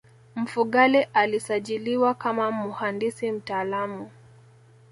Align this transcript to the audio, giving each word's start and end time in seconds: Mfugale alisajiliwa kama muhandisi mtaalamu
Mfugale 0.35 1.03
alisajiliwa 1.13 2.13
kama 2.13 2.51
muhandisi 2.51 3.31
mtaalamu 3.31 4.09